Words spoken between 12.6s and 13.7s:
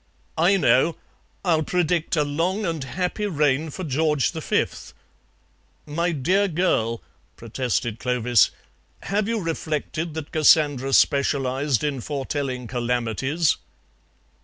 calamities?"